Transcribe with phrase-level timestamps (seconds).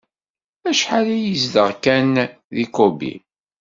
[0.69, 2.11] Acḥal ay yezdeɣ Ken
[2.55, 3.13] deg Kobe?